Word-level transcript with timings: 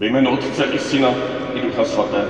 Ve 0.00 0.06
jménu 0.06 0.30
Otce 0.30 0.64
i 0.64 0.78
Syna 0.78 1.14
i 1.54 1.60
Ducha 1.60 1.84
Svatého. 1.84 2.28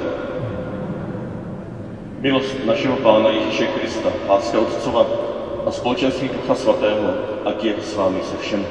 Milost 2.18 2.66
našeho 2.66 2.96
Pána 2.96 3.28
Ježíše 3.28 3.66
Krista, 3.66 4.08
láska 4.28 4.58
Otcova 4.58 5.06
a 5.66 5.70
společenství 5.70 6.28
Ducha 6.28 6.54
Svatého, 6.54 7.14
ať 7.44 7.64
je 7.64 7.74
s 7.82 7.96
vámi 7.96 8.20
se 8.22 8.36
všemi. 8.36 8.66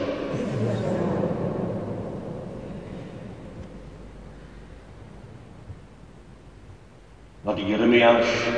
Mladý 7.43 7.69
Jeremiáš 7.69 8.49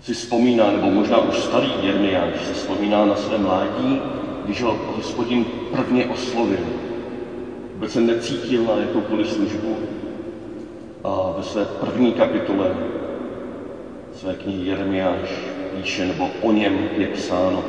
si 0.00 0.14
vzpomíná, 0.14 0.70
nebo 0.70 0.90
možná 0.90 1.18
už 1.18 1.38
starý 1.38 1.72
Jeremiáš 1.82 2.44
si 2.44 2.52
vzpomíná 2.52 3.04
na 3.04 3.16
své 3.16 3.38
mládí, 3.38 4.00
když 4.44 4.62
ho 4.62 4.78
hospodin 4.96 5.44
prvně 5.72 6.06
oslovil. 6.06 6.73
Vůbec 7.74 7.92
se 7.92 8.00
necítil 8.00 8.62
na 8.64 8.76
jakoukoliv 8.76 9.30
službu 9.30 9.76
a 11.04 11.34
ve 11.36 11.42
své 11.42 11.64
první 11.64 12.12
kapitole 12.12 12.74
své 14.14 14.34
knihy 14.34 14.68
Jeremiáš 14.68 15.28
píše, 15.76 16.06
nebo 16.06 16.30
o 16.42 16.52
něm 16.52 16.88
je 16.96 17.06
psáno. 17.06 17.64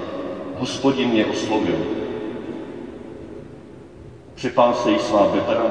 Hospodin 0.57 1.09
mě 1.09 1.25
oslovil. 1.25 1.85
Připásej 4.35 4.99
svá 4.99 5.27
bedra, 5.27 5.65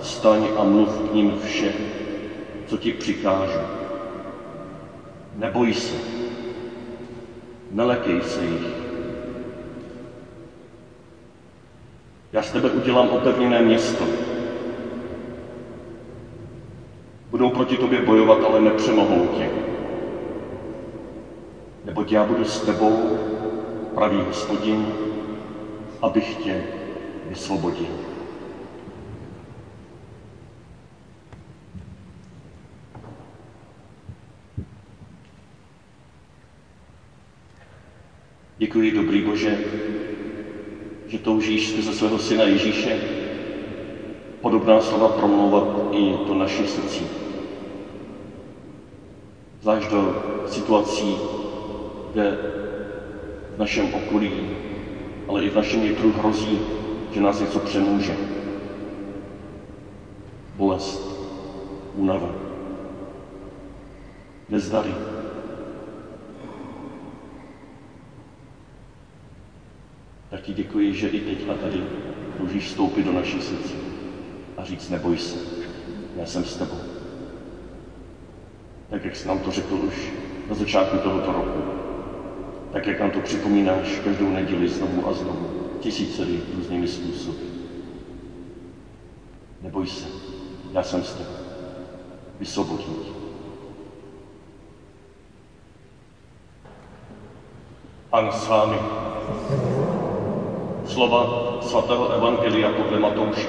staň 0.00 0.44
a 0.56 0.64
mluv 0.64 1.10
k 1.10 1.14
ním 1.14 1.38
vše, 1.44 1.72
co 2.66 2.76
ti 2.76 2.92
přikážu. 2.92 3.60
Neboj 5.36 5.74
se, 5.74 5.96
nelekej 7.70 8.20
se 8.20 8.44
jich. 8.44 8.87
Já 12.38 12.42
z 12.42 12.50
tebe 12.50 12.70
udělám 12.70 13.08
opevněné 13.08 13.62
město. 13.62 14.08
Budou 17.30 17.50
proti 17.50 17.76
tobě 17.76 18.00
bojovat, 18.00 18.44
ale 18.44 18.60
nepřemohou 18.60 19.26
tě. 19.38 19.50
Neboť 21.84 22.12
já 22.12 22.24
budu 22.24 22.44
s 22.44 22.60
tebou, 22.60 23.18
pravý 23.94 24.16
hospodin, 24.16 24.86
abych 26.02 26.34
tě 26.34 26.62
vysvobodil. 27.28 27.90
Děkuji, 38.58 38.92
dobrý 38.92 39.22
Bože, 39.22 39.58
že 41.08 41.18
toužíš 41.18 41.84
ze 41.84 41.92
svého 41.92 42.18
syna 42.18 42.44
Ježíše 42.44 43.00
podobná 44.40 44.80
slova 44.80 45.08
promlouvat 45.08 45.64
i 45.92 46.14
do 46.26 46.34
našich 46.34 46.70
srdcí. 46.70 47.04
Zvlášť 49.60 49.90
do 49.90 50.02
situací, 50.46 51.16
kde 52.12 52.38
v 53.56 53.58
našem 53.58 53.94
okolí, 53.94 54.32
ale 55.28 55.44
i 55.44 55.50
v 55.50 55.56
našem 55.56 55.82
nitru 55.82 56.12
hrozí, 56.12 56.58
že 57.12 57.20
nás 57.20 57.40
něco 57.40 57.58
přemůže. 57.58 58.16
Bolest, 60.56 61.02
únava, 61.94 62.30
nezdary, 64.48 64.94
tak 70.30 70.37
ti 70.48 70.54
děkuji, 70.54 70.94
že 70.94 71.08
i 71.08 71.20
teď 71.20 71.48
a 71.48 71.54
tady 71.54 71.84
můžeš 72.38 72.66
vstoupit 72.66 73.02
do 73.02 73.12
naší 73.12 73.40
srdce 73.40 73.74
a 74.56 74.64
říct, 74.64 74.88
neboj 74.88 75.18
se, 75.18 75.36
já 76.16 76.26
jsem 76.26 76.44
s 76.44 76.56
tebou. 76.56 76.80
Tak, 78.90 79.04
jak 79.04 79.16
jsi 79.16 79.28
nám 79.28 79.38
to 79.38 79.50
řekl 79.50 79.74
už 79.74 80.12
na 80.48 80.54
začátku 80.54 80.98
tohoto 80.98 81.32
roku, 81.32 81.62
tak, 82.72 82.86
jak 82.86 83.00
nám 83.00 83.10
to 83.10 83.20
připomínáš 83.20 84.00
každou 84.04 84.30
neděli 84.30 84.68
znovu 84.68 85.08
a 85.08 85.12
znovu, 85.12 85.48
tisícery 85.80 86.40
různými 86.56 86.88
způsoby. 86.88 87.44
Neboj 89.62 89.86
se, 89.86 90.06
já 90.72 90.82
jsem 90.82 91.02
s 91.02 91.12
tebou. 91.12 91.36
Vysvobodím 92.38 92.94
tě. 92.94 93.10
Pan 98.10 98.32
s 98.32 98.48
vámi 98.48 98.78
slova 100.88 101.28
svatého 101.60 102.08
Evangelia 102.08 102.70
podle 102.70 102.98
Matouše. 102.98 103.48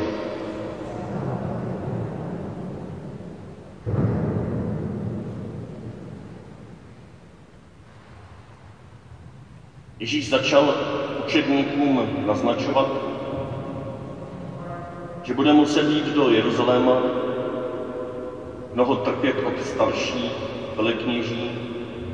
Ježíš 10.00 10.30
začal 10.30 10.76
učedníkům 11.26 12.08
naznačovat, 12.26 12.88
že 15.24 15.34
bude 15.34 15.54
muset 15.54 15.90
jít 15.90 16.06
do 16.06 16.30
Jeruzaléma, 16.30 16.98
mnoho 18.74 18.96
trpět 18.96 19.36
od 19.46 19.64
starších, 19.64 20.34
velekněží 20.76 21.52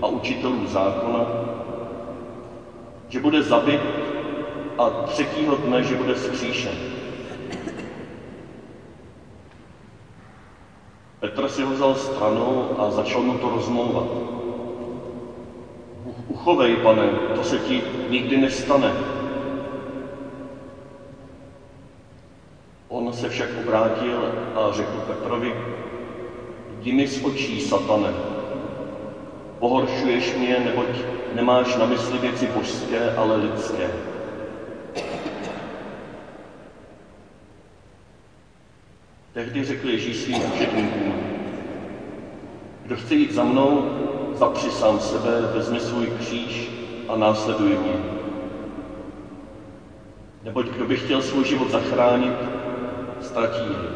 a 0.02 0.08
učitelů 0.08 0.66
zákona, 0.66 1.26
že 3.10 3.20
bude 3.20 3.42
zabit 3.42 4.15
a 4.78 4.90
třetího 4.90 5.56
dne, 5.56 5.84
že 5.84 5.96
bude 5.96 6.14
vzkříšen. 6.14 6.72
Petr 11.20 11.50
si 11.50 11.64
ho 11.64 11.74
vzal 11.74 11.96
stranou 11.96 12.76
a 12.78 12.92
začal 12.92 13.22
mu 13.22 13.38
to 13.38 13.50
rozmlouvat. 13.50 14.08
Uchovej, 16.28 16.76
pane, 16.76 17.10
to 17.36 17.44
se 17.44 17.60
ti 17.60 17.82
nikdy 18.10 18.38
nestane. 18.38 18.92
On 22.88 23.14
se 23.14 23.30
však 23.30 23.50
obrátil 23.64 24.32
a 24.56 24.72
řekl 24.72 25.04
Petrovi, 25.08 25.54
jdi 26.80 26.94
mi 26.94 27.08
z 27.08 27.26
očí, 27.26 27.62
satane. 27.62 28.14
Pohoršuješ 29.60 30.34
mě, 30.34 30.60
neboť 30.66 30.88
nemáš 31.34 31.76
na 31.76 31.86
mysli 31.86 32.18
věci 32.18 32.48
božské, 32.48 33.16
ale 33.16 33.38
lidské. 33.38 34.15
Tehdy 39.36 39.64
řekl 39.64 39.90
Ježíš 39.90 40.18
svým 40.18 40.46
učedníkům, 40.54 41.14
kdo 42.84 42.96
chce 42.96 43.16
jít 43.16 43.32
za 43.34 43.44
mnou, 43.44 43.86
zapři 44.34 44.70
sám 44.70 45.00
sebe, 45.00 45.46
vezmi 45.54 45.80
svůj 45.80 46.08
kříž 46.08 46.70
a 47.08 47.16
následuj 47.16 47.76
mě. 47.76 48.00
Neboť 50.44 50.66
kdo 50.66 50.86
by 50.86 50.96
chtěl 50.96 51.22
svůj 51.22 51.44
život 51.44 51.70
zachránit, 51.70 52.34
ztratí 53.22 53.64
jej. 53.64 53.90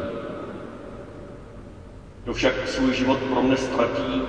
Kdo 2.22 2.32
však 2.32 2.68
svůj 2.68 2.92
život 2.92 3.18
pro 3.18 3.42
mne 3.42 3.56
ztratí, 3.56 4.22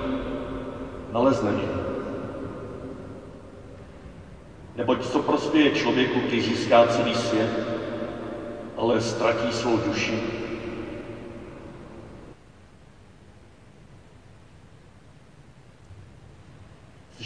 nalezne 1.12 1.52
jej. 1.52 1.68
Neboť 4.76 5.06
co 5.06 5.20
prospěje 5.20 5.70
člověku, 5.70 6.20
když 6.20 6.44
získá 6.44 6.84
celý 6.84 7.14
svět, 7.14 7.50
ale 8.78 9.00
ztratí 9.00 9.52
svou 9.52 9.78
duši, 9.78 10.41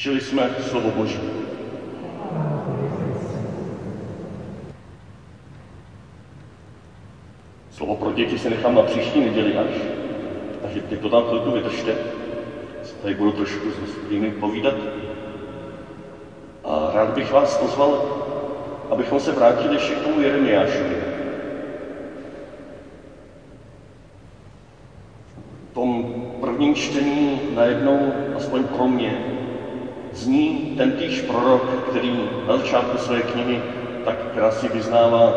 Slyšeli 0.05 0.21
jsme 0.21 0.49
slovo 0.59 0.91
Boží. 0.91 1.19
Slovo 7.69 7.95
pro 7.95 8.11
děti 8.11 8.37
se 8.37 8.49
nechám 8.49 8.75
na 8.75 8.81
příští 8.81 9.19
neděli 9.19 9.57
až, 9.57 9.67
takže 10.61 10.81
teď 10.81 10.99
to 10.99 11.09
tam 11.09 11.23
chvilku 11.23 11.51
vydržte. 11.51 11.95
Tady 13.01 13.13
budu 13.13 13.31
trošku 13.31 13.71
s 13.71 14.09
nimi 14.09 14.31
povídat. 14.31 14.75
A 16.63 16.89
rád 16.93 17.09
bych 17.09 17.31
vás 17.31 17.57
pozval, 17.57 17.97
abychom 18.89 19.19
se 19.19 19.31
vrátili 19.31 19.75
ještě 19.75 19.95
k 19.95 20.01
tomu 20.01 20.19
Jeremiášovi. 20.19 20.97
V 25.71 25.73
tom 25.73 26.05
prvním 26.39 26.75
čtení 26.75 27.41
najednou, 27.53 28.13
aspoň 28.35 28.63
pro 28.63 28.87
mě, 28.87 29.44
zní 30.25 30.73
ten 30.77 30.91
týž 30.91 31.21
prorok, 31.21 31.61
který 31.89 32.29
na 32.47 32.57
začátku 32.57 32.97
své 32.97 33.21
knihy 33.21 33.61
tak 34.05 34.15
krásně 34.33 34.69
vyznává, 34.69 35.33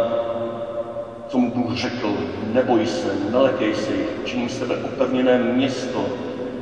co 1.28 1.38
mu 1.38 1.50
Bůh 1.50 1.76
řekl, 1.76 2.16
neboj 2.52 2.86
se, 2.86 3.16
nelekej 3.30 3.74
se 3.74 3.92
jich, 3.92 4.08
činím 4.24 4.48
z 4.48 4.58
tebe 4.58 4.76
opevněné 4.76 5.38
město, 5.38 6.08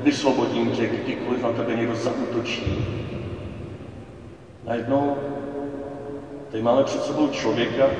vysvobodím 0.03 0.71
tě, 0.71 0.87
kdykoliv 0.87 1.43
na 1.43 1.51
tebe 1.51 1.75
někdo 1.75 1.95
zautočí. 1.95 2.63
Najednou 4.67 5.17
tady 6.51 6.63
máme 6.63 6.83
před 6.83 7.03
sebou 7.03 7.29
člověka, 7.29 7.91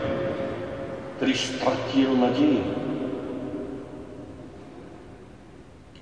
který 1.17 1.35
ztratil 1.35 2.15
naději, 2.17 2.63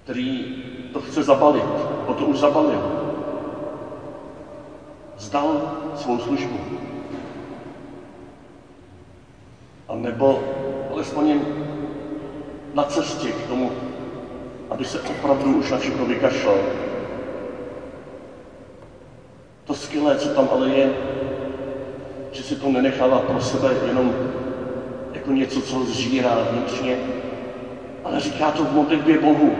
který 0.04 0.44
to 0.92 1.00
chce 1.00 1.22
zabalit, 1.22 1.64
o 2.06 2.12
to 2.14 2.24
už 2.24 2.38
zabalil. 2.38 2.93
Zdal 5.24 5.60
svou 5.96 6.18
službu. 6.18 6.60
A 9.88 9.94
nebo 9.94 10.40
alespoň 10.92 11.40
na 12.74 12.84
cestě 12.84 13.32
k 13.32 13.48
tomu, 13.48 13.70
aby 14.70 14.84
se 14.84 15.00
opravdu 15.00 15.54
už 15.54 15.70
na 15.70 15.76
všechno 15.76 16.04
vykašlal. 16.06 16.58
To 19.64 19.74
skvělé, 19.74 20.16
co 20.16 20.28
tam 20.28 20.48
ale 20.52 20.68
je, 20.68 20.92
že 22.32 22.42
si 22.42 22.56
to 22.56 22.68
nenechává 22.68 23.20
pro 23.20 23.40
sebe 23.40 23.76
jenom 23.86 24.14
jako 25.12 25.32
něco, 25.32 25.60
co 25.60 25.84
zžírá 25.84 26.42
vnitřně, 26.42 26.98
ale 28.04 28.20
říká 28.20 28.50
to 28.50 28.64
v 28.64 28.72
modlitbě 28.72 29.16
Bohu. 29.18 29.52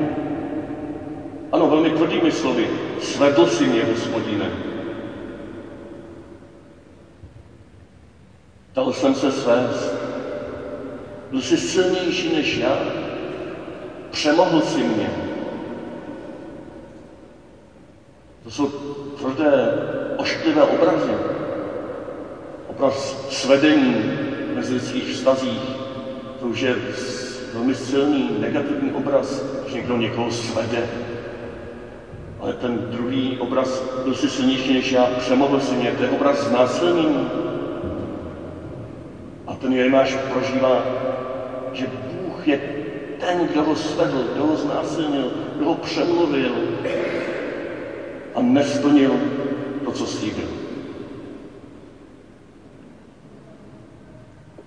Ano, 1.52 1.68
velmi 1.68 1.90
tvrdými 1.90 2.30
slovy. 2.30 2.68
Svedl 3.00 3.46
si 3.46 3.66
mě, 3.66 3.84
hospodine. 3.84 4.73
Dal 8.74 8.92
jsem 8.92 9.14
se 9.14 9.30
svést. 9.30 9.94
Byl 11.30 11.40
jsi 11.40 11.56
silnější 11.56 12.32
než 12.32 12.56
já. 12.56 12.78
Přemohl 14.10 14.60
si 14.60 14.82
mě. 14.82 15.10
To 18.42 18.50
jsou 18.50 18.66
tvrdé, 19.18 19.74
ošklivé 20.16 20.62
obrazy. 20.62 21.14
Obraz 22.66 23.16
svedení 23.28 24.12
mezi 24.54 24.72
lidských 24.72 25.10
vztazích. 25.10 25.76
To 26.40 26.46
už 26.46 26.60
je 26.60 26.76
velmi 27.52 27.74
silný 27.74 28.30
negativní 28.38 28.90
obraz, 28.90 29.44
když 29.60 29.72
někdo 29.72 29.96
někoho 29.96 30.30
svede. 30.30 30.88
Ale 32.40 32.52
ten 32.52 32.78
druhý 32.90 33.36
obraz 33.38 33.82
byl 34.02 34.14
si 34.14 34.28
silnější 34.28 34.72
než 34.72 34.92
já, 34.92 35.06
přemohl 35.06 35.58
si 35.58 35.74
mě, 35.74 35.92
to 35.92 36.02
je 36.02 36.08
obraz 36.08 36.36
znásilnění. 36.36 37.28
Ten 39.64 39.72
Jeremiáš 39.72 40.14
prožívá, 40.28 40.84
že 41.72 41.86
Bůh 41.86 42.48
je 42.48 42.58
ten, 43.18 43.46
kdo 43.46 43.62
ho 43.62 43.76
svedl, 43.76 44.28
kdo 44.32 44.44
ho 44.44 44.56
znásilnil, 44.56 45.32
kdo 45.56 45.66
ho 45.66 45.74
přemluvil 45.74 46.52
a 48.34 48.40
nesplnil 48.40 49.20
to, 49.84 49.90
co 49.90 50.06
slíbil. 50.06 50.48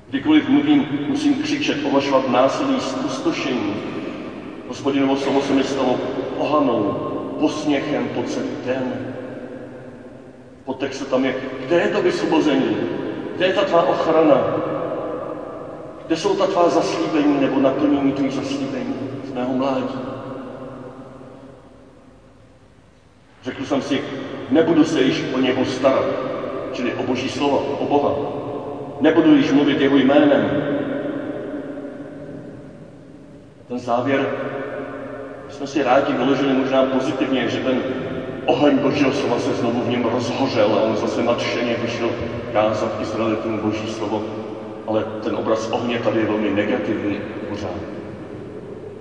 Kdykoliv 0.09 0.49
mluvím, 0.49 0.85
musím 1.07 1.35
křičet, 1.35 1.85
ohlašovat 1.85 2.27
násilí, 2.27 2.79
spustošení. 2.79 3.73
Hospodinovo 4.67 5.15
slovo 5.15 5.41
se 5.41 5.53
mi 5.53 5.63
stalo 5.63 5.99
ohanou, 6.37 6.97
posměchem 7.39 8.07
po 8.07 8.23
celý 8.23 8.49
den. 8.65 8.97
Podtext 10.65 11.09
tam 11.09 11.25
je, 11.25 11.35
kde 11.59 11.79
je 11.79 11.87
to 11.87 12.01
vysvobození? 12.01 12.77
Kde 13.35 13.45
je 13.45 13.53
ta 13.53 13.63
tvá 13.63 13.81
ochrana? 13.81 14.66
Kde 16.07 16.15
jsou 16.15 16.33
ta 16.33 16.45
tvá 16.45 16.69
zaslíbení 16.69 17.37
nebo 17.37 17.59
naplnění 17.59 18.11
tvých 18.11 18.33
zaslíbení 18.33 19.03
z 19.23 19.31
mého 19.31 19.53
mládí? 19.53 19.99
Řekl 23.41 23.63
jsem 23.63 23.81
si, 23.81 24.01
nebudu 24.47 24.83
se 24.83 25.01
již 25.01 25.25
o 25.31 25.37
něho 25.37 25.65
starat, 25.65 26.17
čili 26.71 26.93
o 26.93 27.03
Boží 27.03 27.27
slovo, 27.27 27.75
o 27.77 27.85
Boha. 27.85 28.15
Nebudu 28.99 29.33
již 29.33 29.51
mluvit 29.51 29.79
jeho 29.79 29.97
jménem. 29.97 30.53
Ten 33.67 33.79
závěr 33.79 34.29
jsme 35.47 35.67
si 35.67 35.81
rádi 35.83 36.13
vyložili 36.13 36.53
možná 36.53 36.83
pozitivně, 36.83 37.47
že 37.47 37.59
ten 37.59 37.83
oheň 38.45 38.77
Božího 38.77 39.11
slova 39.11 39.37
se 39.37 39.53
znovu 39.53 39.81
v 39.81 39.89
něm 39.89 40.05
rozhořel 40.05 40.75
a 40.75 40.79
on 40.79 40.95
zase 40.95 41.21
nadšeně 41.21 41.75
vyšel 41.75 42.13
kázat 42.49 42.95
Izraelitům 42.97 43.59
Boží 43.59 43.87
slovo. 43.87 44.46
Ale 44.87 45.03
ten 45.23 45.35
obraz 45.35 45.67
ohně 45.71 45.99
tady 45.99 46.19
je 46.19 46.25
velmi 46.25 46.49
negativní 46.49 47.19
pořád. 47.49 47.79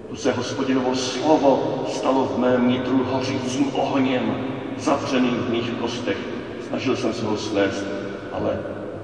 Tu 0.09 0.17
se 0.17 0.33
hospodinovo 0.33 0.95
slovo 0.95 1.85
stalo 1.89 2.25
v 2.25 2.39
mém 2.39 2.69
nitru 2.69 3.05
hořícím 3.05 3.75
ohněm, 3.75 4.37
zavřeným 4.79 5.37
v 5.43 5.51
mých 5.51 5.71
kostech. 5.71 6.17
Snažil 6.69 6.97
jsem 6.97 7.13
se 7.13 7.25
ho 7.25 7.37
snést, 7.37 7.85
ale 8.33 8.59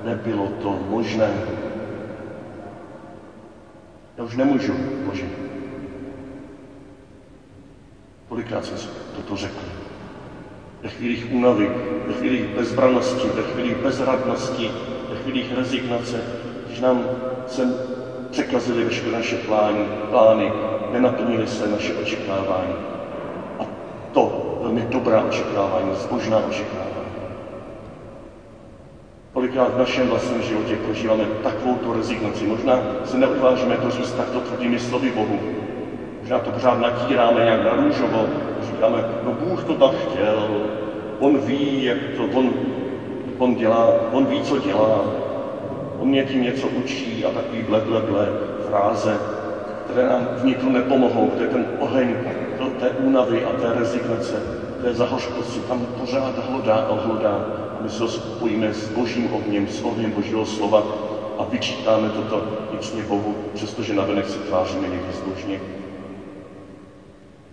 nebylo 0.04 0.48
to 0.62 0.78
možné. 0.88 1.30
Já 4.16 4.24
už 4.24 4.36
nemůžu, 4.36 4.76
Bože. 5.04 5.24
Kolikrát 8.28 8.64
jsem 8.64 8.76
si 8.76 8.88
toto 9.16 9.36
řekl. 9.36 9.62
Ve 10.82 10.88
chvílích 10.88 11.32
únavy, 11.32 11.70
ve 12.06 12.12
chvílích 12.12 12.44
bezbranosti, 12.44 13.28
ve 13.28 13.42
chvílích 13.42 13.76
bezradnosti, 13.76 14.70
ve 15.08 15.16
chvílích 15.16 15.52
rezignace, 15.52 16.24
nám 16.82 17.04
se 17.46 17.74
překazily 18.30 18.84
veškeré 18.84 19.16
naše 19.16 19.36
plány, 19.36 19.84
plány, 20.10 20.52
nenaplnily 20.92 21.46
se 21.46 21.68
naše 21.68 21.94
očekávání. 21.94 22.74
A 23.58 23.66
to 24.12 24.58
velmi 24.62 24.80
dobrá 24.80 25.22
očekávání, 25.22 25.94
zbožná 25.94 26.38
očekávání. 26.38 26.92
Kolikrát 29.32 29.74
v 29.74 29.78
našem 29.78 30.08
vlastním 30.08 30.42
životě 30.42 30.76
prožíváme 30.76 31.24
takovou 31.42 31.76
tu 31.76 31.92
rezignaci. 31.92 32.46
Možná 32.46 32.78
se 33.04 33.18
neodvážíme 33.18 33.76
to 33.76 33.90
říct 33.90 34.12
takto 34.12 34.40
tvrdými 34.40 34.78
slovy 34.78 35.10
Bohu. 35.10 35.38
Možná 36.20 36.38
to 36.38 36.50
pořád 36.50 36.80
natíráme 36.80 37.44
nějak 37.44 37.64
na 37.64 37.74
růžovo. 37.74 38.26
Říkáme, 38.62 39.04
no 39.24 39.32
Bůh 39.32 39.64
to 39.64 39.74
tak 39.74 39.92
chtěl. 39.92 40.48
On 41.18 41.38
ví, 41.38 41.84
jak 41.84 41.98
to, 42.16 42.38
on, 42.38 42.50
on 43.38 43.54
dělá, 43.54 43.94
on 44.12 44.26
ví, 44.26 44.42
co 44.42 44.58
dělá. 44.58 45.21
On 46.02 46.08
mě 46.08 46.22
tím 46.22 46.40
něco 46.40 46.68
učí 46.68 47.24
a 47.24 47.30
takový 47.30 47.62
ble, 47.62 47.80
ble, 47.80 48.00
ble 48.00 48.32
fráze, 48.58 49.20
které 49.84 50.04
nám 50.08 50.26
vnitru 50.34 50.68
nepomohou, 50.68 51.26
kde 51.28 51.46
ten 51.46 51.64
oheň 51.78 52.16
do 52.58 52.68
té 52.68 52.90
únavy 52.90 53.42
a 53.42 53.52
té 53.52 53.72
rezignace, 53.72 54.42
té 54.80 54.92
zahořkosti 54.92 55.60
tam 55.60 55.86
pořád 55.96 56.38
hlodá 56.38 56.78
a 56.78 56.92
hlodá 56.94 57.44
my 57.80 57.88
se 57.88 58.08
spojíme 58.08 58.72
s 58.72 58.88
božím 58.88 59.28
ohněm, 59.30 59.68
s 59.68 59.80
ohněm 59.84 60.10
božího 60.10 60.44
slova 60.44 60.84
a 61.36 61.42
vyčítáme 61.42 62.08
toto 62.08 62.42
vnitřně 62.68 63.02
Bohu, 63.02 63.36
přestože 63.52 63.92
navenek 63.94 64.26
se 64.26 64.38
tváříme 64.38 64.86
někdy 64.88 65.10
zbožně. 65.12 65.60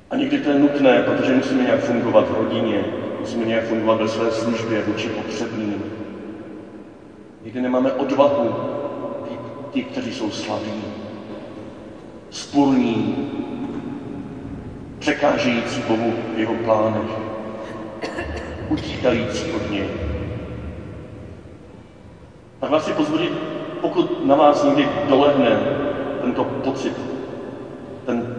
A 0.09 0.15
někdy 0.15 0.37
to 0.37 0.49
je 0.49 0.55
nutné, 0.55 1.01
protože 1.01 1.31
musíme 1.33 1.63
nějak 1.63 1.79
fungovat 1.79 2.27
v 2.29 2.33
rodině, 2.33 2.85
musíme 3.19 3.45
nějak 3.45 3.63
fungovat 3.63 3.97
ve 3.97 4.07
své 4.07 4.31
službě 4.31 4.81
vůči 4.81 5.09
potřebným. 5.09 5.98
Někdy 7.43 7.61
nemáme 7.61 7.91
odvahu 7.91 8.55
být 9.29 9.39
ti, 9.71 9.83
kteří 9.83 10.11
jsou 10.11 10.31
slabí, 10.31 10.83
spurní, 12.29 13.15
překážející 14.99 15.81
Bohu 15.81 16.13
v 16.33 16.37
jeho 16.37 16.53
plánech, 16.53 17.09
utíkající 18.69 19.51
od 19.51 19.69
něj. 19.71 19.87
Tak 22.59 22.69
vás 22.69 22.85
si 22.85 22.91
pozvodit, 22.91 23.31
pokud 23.81 24.25
na 24.25 24.35
vás 24.35 24.63
někdy 24.63 24.87
dolehne 25.07 25.59
tento 26.21 26.43
pocit, 26.43 26.93
ten, 28.05 28.35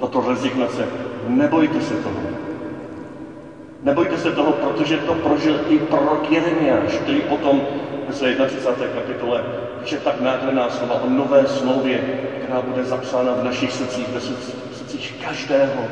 tato 0.00 0.20
rezignace, 0.20 0.88
nebojte 1.26 1.80
se 1.80 1.96
toho. 1.96 2.20
Nebojte 3.84 4.16
se 4.16 4.30
toho, 4.30 4.52
protože 4.52 4.98
to 4.98 5.14
prožil 5.14 5.60
i 5.66 5.78
prorok 5.78 6.30
Jeremiáš, 6.30 6.98
který 6.98 7.20
potom 7.22 7.62
své 8.10 8.34
31. 8.46 8.86
kapitole 8.94 9.44
píše 9.76 9.98
tak 9.98 10.20
nádherná 10.20 10.68
slova 10.68 10.94
o 10.96 11.06
nové 11.06 11.46
smlouvě, 11.46 12.04
která 12.38 12.60
bude 12.60 12.84
zapsána 12.84 13.32
v 13.32 13.40
našich 13.40 13.72
srdcích, 13.72 14.10
ve 14.10 14.20
srdcích 14.70 15.12
každého 15.18 15.88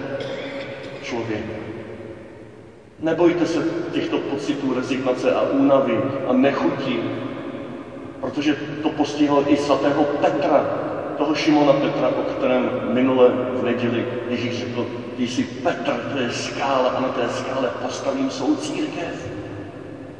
člověka. 1.00 1.56
Nebojte 2.98 3.46
se 3.46 3.62
těchto 3.90 4.18
pocitů 4.18 4.72
rezignace 4.72 5.32
a 5.32 5.42
únavy 5.42 6.00
a 6.24 6.32
nechutí, 6.32 7.04
protože 8.20 8.54
to 8.80 8.88
postihlo 8.88 9.50
i 9.52 9.56
svatého 9.56 10.04
Petra, 10.04 10.66
toho 11.18 11.34
Šimona 11.34 11.72
Petra, 11.72 12.08
o 12.08 12.22
kterém 12.22 12.70
minule 12.88 13.30
v 13.60 13.64
neděli 13.64 14.06
Ježíš 14.30 14.58
řekl, 14.58 14.86
ty 15.16 15.28
jsi 15.28 15.44
Petr, 15.44 15.92
to 16.12 16.18
je 16.18 16.30
skála 16.30 16.88
a 16.88 17.00
na 17.00 17.08
té 17.08 17.28
skále 17.28 17.70
postavím 17.82 18.30
svou 18.30 18.54
církev. 18.54 19.30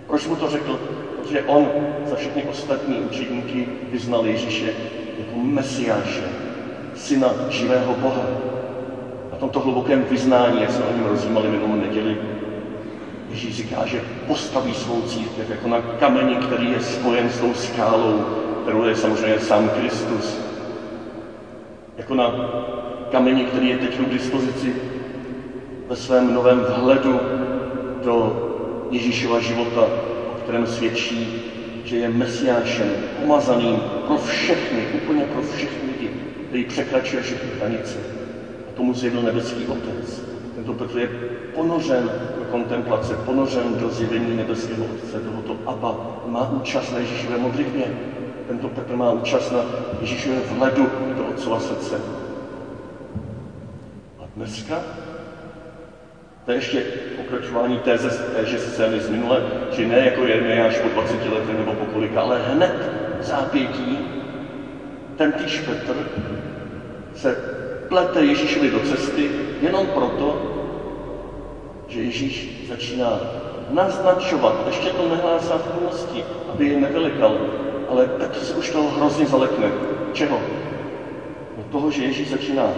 Proč 0.07 0.27
mu 0.27 0.37
to 0.37 0.49
řekl? 0.49 0.81
Protože 1.17 1.43
on 1.43 1.71
za 2.09 2.17
všechny 2.17 2.45
ostatní 2.45 3.01
učedníky 3.01 3.69
vyznal 3.91 4.27
Ježíše 4.27 4.75
jako 5.19 5.37
Mesiáše, 5.37 6.29
syna 6.95 7.35
živého 7.49 7.95
Boha. 7.95 8.27
A 9.33 9.37
tomto 9.37 9.61
hlubokém 9.61 10.05
vyznání, 10.05 10.61
jak 10.61 10.71
jsme 10.71 10.85
o 10.85 10.93
něm 10.93 11.07
rozjímali 11.07 11.49
minulou 11.49 11.75
neděli, 11.75 12.17
Ježíš 13.31 13.57
říká, 13.57 13.87
že 13.87 14.03
postaví 14.27 14.75
svou 14.75 15.03
církev 15.03 15.51
jako 15.51 15.69
na 15.69 15.81
kameni, 15.81 16.37
který 16.37 16.71
je 16.71 16.81
spojen 16.81 17.31
s 17.31 17.39
tou 17.39 17.55
skálou 17.55 18.25
kterou 18.63 18.85
je 18.85 18.95
samozřejmě 18.95 19.39
sám 19.39 19.69
Kristus. 19.69 20.52
Jako 22.03 22.15
na 22.15 22.35
kameni, 23.09 23.45
který 23.45 23.69
je 23.69 23.77
teď 23.77 23.99
k 23.99 24.09
dispozici 24.09 24.75
ve 25.89 25.95
svém 25.95 26.33
novém 26.33 26.63
vhledu 26.63 27.23
do 28.01 28.43
Ježíšova 28.91 29.39
života, 29.39 29.91
o 30.27 30.33
kterém 30.33 30.67
svědčí, 30.67 31.31
že 31.83 31.97
je 31.97 32.09
mesiášem, 32.09 32.97
pomazaným 33.17 33.83
pro 34.05 34.17
všechny, 34.17 34.87
úplně 34.93 35.25
pro 35.25 35.41
všechny 35.41 35.87
lidi, 35.87 36.11
který 36.47 36.65
překračuje 36.65 37.21
všechny 37.23 37.51
hranice. 37.51 37.99
A 38.69 38.71
tomu 38.71 38.95
zjevil 38.95 39.23
nebeský 39.23 39.67
Otec. 39.67 40.25
Tento 40.55 40.73
Petr 40.73 40.99
je 40.99 41.09
ponořen 41.55 42.11
do 42.39 42.45
kontemplace, 42.45 43.15
ponořen 43.15 43.75
do 43.77 43.89
zjevení 43.89 44.35
nebeského 44.35 44.85
Otce, 44.85 45.21
tohoto 45.21 45.57
Abba. 45.67 45.97
Má 46.27 46.51
účast 46.51 46.91
na 46.91 46.99
Ježíšové 46.99 47.37
modlitbě. 47.37 47.93
Tento 48.53 48.69
Petr 48.69 48.97
má 48.97 49.11
účast 49.11 49.51
na 49.51 49.65
Ježíšové 50.01 50.41
vhledu 50.41 50.91
do 51.17 51.25
Otcova 51.25 51.61
srdce. 51.61 52.01
A 54.21 54.23
dneska 54.37 54.83
to 56.45 56.51
je 56.51 56.57
ještě 56.57 56.81
pokračování 57.17 57.79
téze, 57.79 58.11
téže 58.11 58.59
scény 58.59 59.01
z 59.01 59.09
minule, 59.09 59.43
že 59.71 59.87
ne 59.87 59.99
jako 59.99 60.25
Jeremiáš 60.25 60.79
po 60.79 60.89
20 60.89 61.25
letech 61.25 61.57
nebo 61.57 61.73
po 61.73 61.85
kolika, 61.85 62.21
ale 62.21 62.39
hned 62.39 62.91
zápětí 63.21 63.99
ten 65.17 65.33
týž 65.33 65.59
Petr 65.59 65.97
se 67.15 67.37
plete 67.89 68.25
Ježíšovi 68.25 68.69
do 68.69 68.81
cesty 68.81 69.31
jenom 69.61 69.87
proto, 69.87 70.37
že 71.89 72.03
Ježíš 72.03 72.67
začíná 72.69 73.21
naznačovat, 73.71 74.55
ještě 74.67 74.91
to 74.91 75.09
nehlásá 75.09 75.59
v 75.59 75.79
plnosti, 75.79 76.25
aby 76.53 76.67
je 76.67 76.77
nevylikal, 76.77 77.39
ale 77.93 78.07
Petr 78.07 78.39
se 78.39 78.55
už 78.55 78.71
toho 78.71 78.91
hrozně 78.91 79.27
zalekne. 79.27 79.73
Čeho? 80.13 80.41
No 81.57 81.65
toho, 81.73 81.91
že 81.91 82.03
Ježíš 82.03 82.29
začíná 82.29 82.69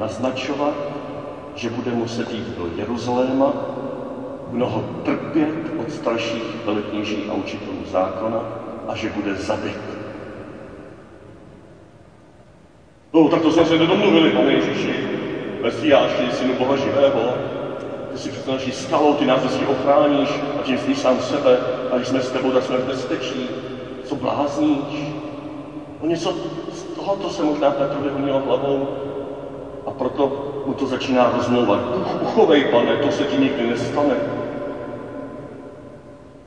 naznačovat, 0.00 0.74
že 1.54 1.70
bude 1.70 1.92
muset 1.92 2.34
jít 2.34 2.48
do 2.58 2.70
Jeruzaléma, 2.76 3.52
mnoho 4.50 4.84
trpět 5.02 5.54
od 5.76 5.92
starších 5.92 6.42
velekněží 6.64 7.24
a 7.28 7.34
učitelů 7.34 7.84
zákona 7.90 8.40
a 8.88 8.94
že 8.94 9.08
bude 9.08 9.34
zabit. 9.34 9.78
No, 13.14 13.28
tak 13.28 13.42
to 13.42 13.52
jsme 13.52 13.64
se 13.64 13.78
nedomluvili, 13.78 14.30
pane 14.30 14.52
Ježíši. 14.52 14.94
Mesiáš, 15.62 16.12
ty 16.12 16.30
synu 16.30 16.54
Boha 16.54 16.76
živého, 16.76 17.34
ty 18.12 18.18
si 18.18 18.30
přece 18.30 18.50
naší 18.50 18.72
skalou, 18.72 19.14
ty 19.14 19.26
nás 19.26 19.40
vždycky 19.40 19.66
ochráníš 19.66 20.28
a 20.58 20.62
tím 20.62 20.78
zlíš 20.78 20.98
sám 20.98 21.20
sebe 21.20 21.58
a 21.90 21.96
když 21.96 22.08
jsme 22.08 22.22
s 22.22 22.30
tebou, 22.30 22.52
tak 22.52 22.62
jsme 22.62 22.78
v 22.78 22.86
bezpečí. 22.86 23.48
Co 24.08 24.14
blázníš? 24.14 25.12
No 26.00 26.06
něco 26.06 26.34
z 26.68 26.82
tohoto 26.82 27.28
se 27.28 27.42
možná 27.42 27.70
Petrovi 27.70 28.08
honilo 28.08 28.38
hlavou 28.38 28.88
a 29.86 29.90
proto 29.90 30.32
mu 30.64 30.74
to 30.74 30.86
začíná 30.86 31.28
rozmlouvat. 31.28 31.80
Uchovej, 32.18 32.64
pane, 32.64 32.96
to 32.96 33.10
se 33.10 33.24
ti 33.24 33.36
nikdy 33.36 33.64
nestane. 33.64 34.16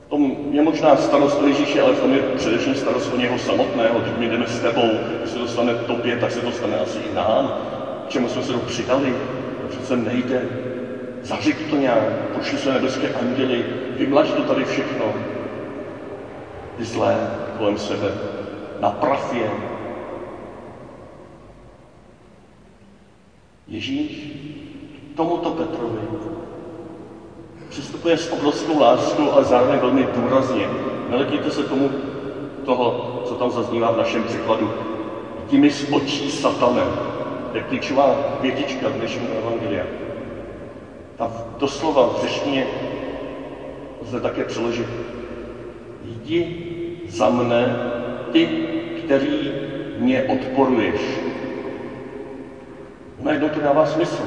V 0.06 0.08
tom 0.08 0.36
je 0.50 0.62
možná 0.62 0.96
starost 0.96 1.40
o 1.40 1.46
Ježíše, 1.46 1.80
ale 1.80 1.92
v 1.92 1.98
tom 1.98 2.12
je 2.12 2.20
především 2.20 2.74
starost 2.74 3.08
o 3.12 3.16
něho 3.16 3.38
samotného. 3.38 4.00
Když 4.00 4.12
my 4.12 4.26
jdeme 4.26 4.46
s 4.46 4.58
tebou, 4.58 5.00
když 5.18 5.30
se 5.30 5.38
dostane 5.38 5.74
tobě, 5.74 6.16
tak 6.16 6.30
se 6.30 6.40
dostane 6.40 6.76
asi 6.78 6.98
i 6.98 7.10
nám. 7.10 7.52
K 8.06 8.08
čemu 8.08 8.28
jsme 8.28 8.42
se 8.42 8.52
to 8.52 8.60
přidali? 8.60 9.16
To 9.60 9.66
přece 9.66 9.96
nejde. 9.96 10.48
Zařik 11.20 11.62
to 11.62 11.76
nějak, 11.76 12.08
pošli 12.32 12.58
se 12.58 12.70
nebeské 12.70 13.08
anděly, 13.08 13.64
vymlač 13.94 14.32
to 14.32 14.42
tady 14.42 14.64
všechno. 14.64 15.14
Zlé 16.78 17.30
kolem 17.56 17.76
sebe, 17.76 18.12
naprav 18.80 19.32
je, 19.32 19.50
Ježíš 23.68 24.28
tomuto 25.14 25.50
Petrovi 25.50 26.00
přistupuje 27.68 28.16
s 28.16 28.32
obrovskou 28.32 28.78
láskou, 28.78 29.30
ale 29.30 29.44
zároveň 29.44 29.78
velmi 29.78 30.04
důrazně. 30.04 30.68
Nelekněte 31.08 31.50
se 31.50 31.62
tomu 31.62 31.90
toho, 32.64 33.20
co 33.24 33.34
tam 33.34 33.50
zaznívá 33.50 33.90
v 33.90 33.96
našem 33.96 34.24
překladu. 34.24 34.70
Jdi 35.48 35.70
z 35.70 35.86
očí 35.90 36.28
satanem. 36.28 36.86
To 37.50 37.56
je 37.56 37.62
klíčová 37.62 38.16
větička 38.40 38.88
dnešního 38.88 39.34
evangelia. 39.34 39.86
Ta 41.16 41.30
doslova 41.58 42.04
v 42.04 42.20
řečtině 42.20 42.66
lze 44.02 44.20
také 44.20 44.44
přeložit. 44.44 45.11
Jdi 46.12 46.56
za 47.08 47.28
mne, 47.28 47.76
ty, 48.32 48.48
který 49.04 49.52
mě 49.98 50.22
odporuješ. 50.22 51.00
Najednou 53.22 53.48
to 53.48 53.60
dává 53.60 53.86
smysl. 53.86 54.22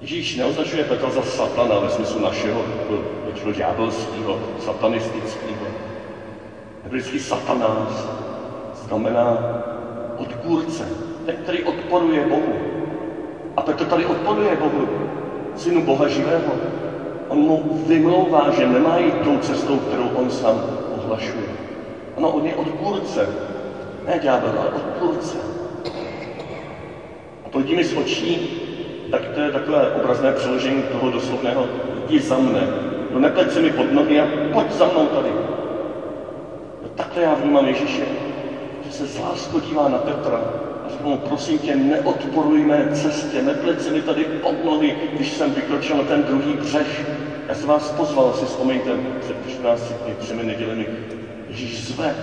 Ježíš 0.00 0.36
neoznačuje 0.36 0.84
Petra 0.84 1.10
za 1.10 1.22
satana 1.22 1.78
ve 1.78 1.90
smyslu 1.90 2.20
našeho, 2.20 2.64
něčeho 3.26 3.52
ďábelského, 3.52 4.38
satanistického. 4.58 5.66
Hebrejský 6.84 7.18
satanás 7.18 8.08
znamená 8.74 9.38
odpůrce, 10.16 10.88
ten, 11.26 11.36
který 11.36 11.62
odporuje 11.62 12.26
Bohu. 12.26 12.54
A 13.56 13.60
Petr 13.60 13.84
tady 13.84 14.04
odporuje 14.04 14.56
Bohu, 14.56 14.88
synu 15.56 15.82
Boha 15.82 16.08
živého. 16.08 16.75
On 17.36 17.42
mu 17.42 17.84
vymlouvá, 17.86 18.50
že 18.50 18.66
nemá 18.66 18.98
jít 18.98 19.14
tou 19.24 19.38
cestou, 19.38 19.76
kterou 19.76 20.08
on 20.14 20.30
sám 20.30 20.62
ohlašuje. 20.96 21.48
Ano, 22.16 22.28
on 22.28 22.46
je 22.46 22.54
odpůrce. 22.54 23.28
Ne 24.06 24.18
ďábel, 24.22 24.52
ale 24.58 24.68
odpůrce 24.68 25.56
mi 27.76 27.84
z 27.84 27.96
očí, 27.96 28.60
tak 29.10 29.20
to 29.34 29.40
je 29.40 29.50
takové 29.50 29.90
obrazné 29.90 30.32
přeložení 30.32 30.82
toho 30.82 31.10
doslovného 31.10 31.66
jdi 32.08 32.20
za 32.20 32.38
mne. 32.38 32.68
No 33.12 33.20
nepleť 33.20 33.52
se 33.52 33.60
mi 33.60 33.70
pod 33.70 33.92
nohy 33.92 34.20
a 34.20 34.26
pojď 34.52 34.72
za 34.72 34.86
mnou 34.86 35.06
tady. 35.06 35.30
No 36.82 36.88
takhle 36.94 37.22
já 37.22 37.34
vnímám 37.34 37.66
Ježíše, 37.66 38.02
že 38.86 38.92
se 38.92 39.06
z 39.06 39.18
láskou 39.18 39.60
dívá 39.60 39.88
na 39.88 39.98
Petra 39.98 40.40
mu, 41.02 41.16
prosím 41.16 41.58
tě, 41.58 41.76
neodporuj 41.76 42.64
mé 42.64 42.88
cestě, 42.92 43.42
nepleť 43.42 43.82
se 43.82 43.90
mi 43.90 44.00
tady 44.00 44.24
pod 44.24 44.64
nohy, 44.64 44.96
když 45.16 45.32
jsem 45.32 45.50
vykročil 45.50 45.96
na 45.96 46.02
ten 46.02 46.22
druhý 46.22 46.54
břeh. 46.54 47.06
Já 47.48 47.54
jsem 47.54 47.68
vás 47.68 47.92
pozval, 47.92 48.32
si 48.32 48.46
vzpomeňte, 48.46 48.90
před 49.20 49.36
14 49.50 49.92
dny, 50.04 50.14
třemi 50.14 50.44
nedělemi. 50.44 50.88
Ježíš 51.48 51.84
zve 51.84 52.14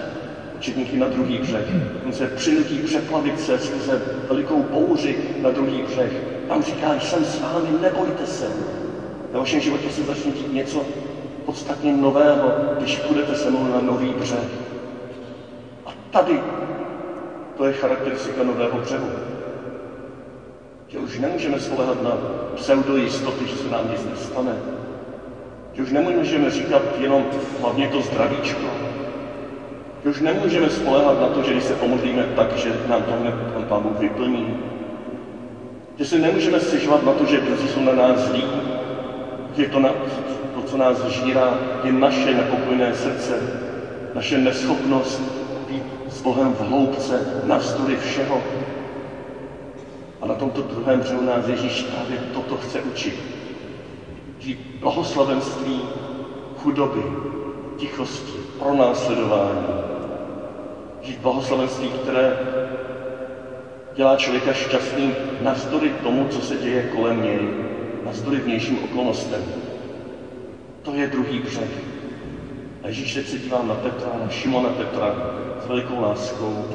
učedníky 0.58 0.98
na 0.98 1.08
druhý 1.08 1.38
břeh. 1.38 1.66
On 2.06 2.14
se 2.14 2.28
přinutí 2.28 2.80
přeplavit 2.80 3.40
se 3.40 3.60
skrze 3.60 4.02
velikou 4.30 4.64
bouři 4.64 5.18
na 5.42 5.50
druhý 5.50 5.82
břeh. 5.82 6.12
Tam 6.48 6.64
říká, 6.64 6.94
jsem 6.94 7.26
s 7.26 7.40
vámi, 7.40 7.72
nebojte 7.72 8.26
se. 8.26 8.52
Na 9.34 9.40
vašem 9.40 9.60
životě 9.60 9.90
se 9.90 10.04
začne 10.04 10.32
dít 10.32 10.54
něco 10.54 10.86
podstatně 11.46 11.92
nového, 11.92 12.56
když 12.78 12.98
půjdete 12.98 13.36
se 13.36 13.50
mnou 13.50 13.66
na 13.66 13.80
nový 13.80 14.14
břeh. 14.14 14.48
A 15.86 15.90
tady 16.10 16.42
to 17.58 17.66
je 17.66 17.74
charakteristika 17.74 18.44
nového 18.44 18.80
břehu. 18.80 19.10
Že 20.88 21.00
už 21.00 21.20
nemůžeme 21.20 21.60
spolehat 21.60 22.04
na 22.04 22.18
pseudojistoty, 22.56 23.48
že 23.48 23.56
se 23.56 23.70
nám 23.70 23.92
nic 23.92 24.06
nestane. 24.06 24.56
Že 25.74 25.84
už 25.84 25.92
nemůžeme 25.92 26.50
říkat 26.50 26.82
jenom 27.00 27.26
hlavně 27.62 27.88
to 27.88 28.02
zdravíčko, 28.02 28.68
že 30.04 30.10
už 30.10 30.22
nemůžeme 30.22 30.70
spolehat 30.70 31.22
na 31.22 31.28
to, 31.28 31.44
že 31.44 31.52
když 31.52 31.64
se 31.64 31.74
pomodlíme 31.74 32.24
tak, 32.36 32.58
že 32.58 32.80
nám 32.88 33.04
to 33.04 33.12
hned 33.12 33.34
pan 33.54 33.64
Pán 33.64 33.84
Bůh 33.84 34.00
vyplní. 34.00 34.58
Že 35.98 36.06
se 36.06 36.20
nemůžeme 36.20 36.60
stěžovat 36.60 37.06
na 37.06 37.14
to, 37.14 37.26
že 37.26 37.40
druzí 37.40 37.68
jsou 37.68 37.80
na 37.80 37.94
nás 37.94 38.20
zlí, 38.20 38.44
že 39.58 39.68
to, 39.68 39.80
na, 39.80 39.90
to, 40.54 40.62
co 40.62 40.78
nás 40.78 41.06
žírá, 41.06 41.58
je 41.84 41.92
naše 41.92 42.34
nepokojné 42.34 42.94
srdce, 42.94 43.40
naše 44.14 44.38
neschopnost 44.38 45.33
s 46.14 46.22
Bohem 46.22 46.54
v 46.54 46.62
hloubce, 46.62 47.42
navzdory 47.44 47.96
všeho. 47.96 48.42
A 50.22 50.26
na 50.26 50.36
tomto 50.36 50.62
druhém 50.62 51.00
břehu 51.00 51.22
nás 51.22 51.48
Ježíš 51.48 51.82
právě 51.82 52.18
toto 52.34 52.58
chce 52.58 52.82
učit. 52.82 53.20
Žít 54.40 54.60
blahoslavenství 54.80 55.82
chudoby, 56.58 57.04
tichosti, 57.78 58.38
pronásledování, 58.60 59.68
žít 61.02 61.20
blahoslavenství, 61.20 61.90
které 61.90 62.38
dělá 63.96 64.18
člověka 64.18 64.54
šťastným 64.54 65.16
navzdory 65.42 65.90
tomu, 66.04 66.28
co 66.28 66.42
se 66.42 66.56
děje 66.56 66.84
kolem 66.96 67.24
něj, 67.24 67.40
navzdory 68.06 68.38
vnějším 68.38 68.84
okolnostem. 68.84 69.42
To 70.82 70.94
je 70.94 71.08
druhý 71.08 71.40
břeh. 71.40 71.72
A 72.84 72.88
Ježíš 72.88 73.14
se 73.14 73.38
dívá 73.38 73.64
na 73.64 73.76
Petra, 73.76 74.10
na 74.24 74.30
Šimona 74.30 74.70
Petra 74.70 75.16
s 75.66 75.68
velikou 75.68 76.02
láskou 76.02 76.66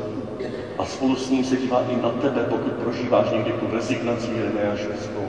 a 0.79 0.85
spolu 0.85 1.17
s 1.17 1.31
ním 1.31 1.45
se 1.45 1.57
dívá 1.57 1.85
i 1.89 2.03
na 2.03 2.11
tebe, 2.11 2.43
pokud 2.49 2.73
prožíváš 2.73 3.31
někdy 3.31 3.53
tu 3.53 3.77
rezignaci 3.77 4.31
Jeremiášovskou, 4.37 5.29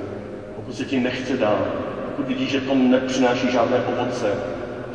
pokud 0.55 0.75
se 0.75 0.85
ti 0.85 0.99
nechce 0.99 1.37
dál, 1.37 1.67
pokud 2.05 2.27
vidíš, 2.27 2.49
že 2.51 2.61
to 2.61 2.75
nepřináší 2.75 3.51
žádné 3.51 3.77
ovoce, 3.85 4.33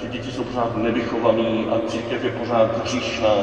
ty 0.01 0.07
děti 0.07 0.31
jsou 0.31 0.45
pořád 0.45 0.77
nevychovaný 0.77 1.67
a 1.71 1.89
církev 1.89 2.25
je 2.25 2.31
pořád 2.31 2.85
hříšná 2.85 3.35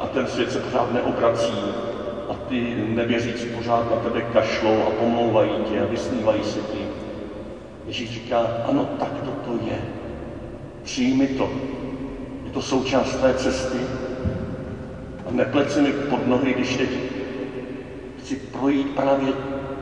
a 0.00 0.06
ten 0.06 0.26
svět 0.26 0.52
se 0.52 0.58
pořád 0.58 0.92
neobrací 0.92 1.54
a 2.30 2.34
ty 2.48 2.74
nevěřící 2.88 3.46
pořád 3.46 3.90
na 3.90 3.96
tebe 3.96 4.20
kašlou 4.20 4.82
a 4.86 4.90
pomlouvají 4.90 5.50
tě 5.70 5.80
a 5.80 5.84
vysmívají 5.84 6.44
se 6.44 6.58
ti. 6.58 6.78
Ježíš 7.86 8.10
říká, 8.10 8.46
ano, 8.68 8.88
tak 8.98 9.20
to, 9.24 9.30
to 9.30 9.66
je. 9.66 9.78
Přijmi 10.82 11.26
to. 11.26 11.50
Je 12.44 12.50
to 12.50 12.62
součást 12.62 13.16
té 13.16 13.34
cesty. 13.34 13.78
A 15.34 15.36
nepleť 15.36 15.70
se 15.70 15.80
mi 15.80 15.92
pod 15.92 16.26
nohy, 16.26 16.52
když 16.52 16.76
teď 16.76 16.88
chci 18.18 18.36
projít 18.36 18.88
právě 18.94 19.32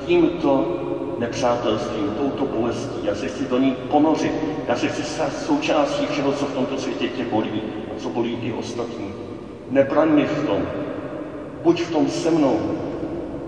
tímto 0.06 0.78
nepřátelstvím, 1.18 2.11
touto 2.16 2.44
bolestí. 2.44 3.04
Já 3.04 3.14
se 3.14 3.28
chci 3.28 3.44
do 3.44 3.59
ní 3.59 3.75
ponořit. 3.90 4.32
Já 4.66 4.76
se 4.76 4.88
chci 4.88 5.04
stát 5.04 5.32
součástí 5.32 6.06
všeho, 6.06 6.32
co 6.32 6.47
v 6.47 6.52
tomto 6.52 6.76
světě 6.78 7.09
tě 7.09 7.25
bolí 7.25 7.62
a 7.90 7.94
co 8.00 8.09
bolí 8.09 8.38
i 8.42 8.52
ostatní. 8.52 9.12
Nebraň 9.71 10.09
mi 10.09 10.25
v 10.25 10.47
tom. 10.47 10.66
Buď 11.62 11.80
v 11.82 11.90
tom 11.90 12.09
se 12.09 12.30
mnou. 12.30 12.61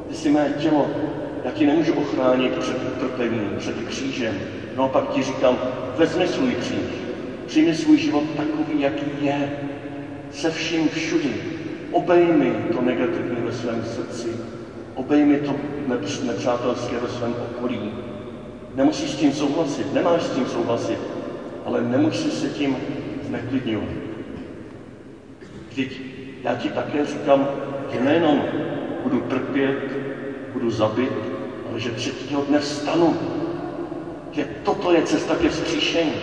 Ty 0.09 0.15
jsi 0.15 0.31
mé 0.31 0.51
tělo. 0.59 0.87
Já 1.45 1.51
ti 1.51 1.67
nemůžu 1.67 1.93
ochránit 1.93 2.53
před 2.59 2.77
utrpením, 2.87 3.55
před 3.59 3.77
křížem. 3.81 4.41
No 4.77 4.85
a 4.85 4.89
pak 4.89 5.09
ti 5.09 5.23
říkám, 5.23 5.59
vezmi 5.97 6.27
svůj 6.27 6.55
kříž. 6.55 7.05
Přijmi 7.47 7.75
svůj 7.75 7.99
život 7.99 8.25
takový, 8.37 8.81
jaký 8.81 9.25
je. 9.25 9.53
Se 10.31 10.51
vším 10.51 10.89
všudy. 10.89 11.54
Obejmi 11.95 12.57
to 12.73 12.81
negativní 12.81 13.41
ve 13.41 13.53
svém 13.53 13.83
srdci 13.85 14.37
Obejmi 14.95 15.37
to 15.37 15.57
nepřátelské 16.23 16.99
ve 16.99 17.09
svém 17.09 17.35
okolí. 17.41 17.91
Nemusíš 18.75 19.11
s 19.11 19.15
tím 19.15 19.33
souhlasit, 19.33 19.93
nemáš 19.93 20.23
s 20.23 20.29
tím 20.29 20.47
souhlasit, 20.47 20.99
ale 21.65 21.81
nemusíš 21.81 22.33
se 22.33 22.49
tím 22.49 22.77
zneklidňovat. 23.27 23.89
Vždyť 25.69 26.01
já 26.43 26.55
ti 26.55 26.69
také 26.69 27.05
říkám, 27.05 27.49
že 27.93 28.01
nejenom 28.01 28.45
budu 29.03 29.21
trpět, 29.21 29.99
budu 30.53 30.71
zabit, 30.71 31.13
ale 31.69 31.79
že 31.79 31.91
třetího 31.91 32.41
dne 32.41 32.59
vstanu. 32.59 33.17
Že 34.31 34.45
toto 34.63 34.93
je 34.93 35.03
cesta 35.03 35.35
ke 35.35 35.49
vzkříšení. 35.49 36.15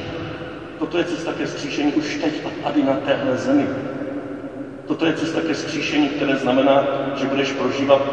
Toto 0.80 0.98
je 0.98 1.04
cesta 1.04 1.34
ke 1.34 1.46
vzkříšení 1.46 1.94
už 1.94 2.16
teď 2.16 2.42
a 2.46 2.50
tady 2.50 2.84
na 2.84 2.96
téhle 2.96 3.38
zemi. 3.38 3.91
Toto 4.92 5.06
je 5.06 5.14
cesta 5.14 5.42
ke 5.42 5.54
skříšení, 5.54 6.10
které 6.10 6.36
znamená, 6.36 6.84
že 7.14 7.26
budeš 7.26 7.52
prožívat 7.52 8.12